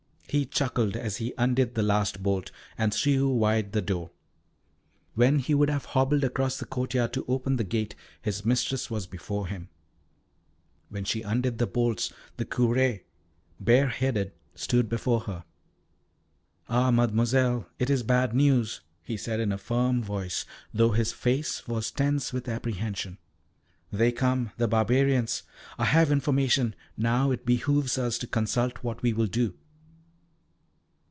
[0.33, 4.11] He chuckled as he undid the last bolt, and threw wide the door.
[5.13, 9.07] When he would have hobbled across the courtyard to open the gate his mistress was
[9.07, 9.67] before him.
[10.87, 13.01] When she undid the bolts the Curé,
[13.59, 15.43] bareheaded, stood before her.
[16.69, 21.67] "Ah, Mademoiselle, it is bad news," he said in a firm voice, though his face
[21.67, 23.17] was tense with apprehension.
[23.91, 25.43] "They come, the barbarians.
[25.77, 29.55] I have information, now it behoves us to consult what we will do."